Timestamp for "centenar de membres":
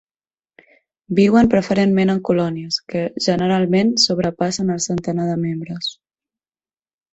4.89-5.95